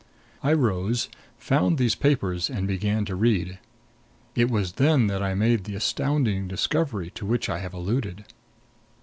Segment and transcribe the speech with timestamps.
[0.41, 3.59] I rose, found those papers, and began to read.
[4.33, 8.25] It was then that I made the astounding discovery to which I have alluded.